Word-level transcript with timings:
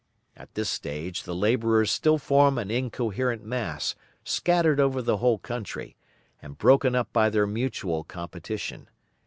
At 0.35 0.55
this 0.55 0.67
stage 0.71 1.25
the 1.25 1.35
labourers 1.35 1.91
still 1.91 2.17
form 2.17 2.57
an 2.57 2.71
incoherent 2.71 3.43
mass 3.45 3.93
scattered 4.23 4.79
over 4.79 4.99
the 4.99 5.17
whole 5.17 5.37
country, 5.37 5.95
and 6.41 6.57
broken 6.57 6.95
up 6.95 7.13
by 7.13 7.29
their 7.29 7.45
mutual 7.45 8.03
competition. 8.03 8.89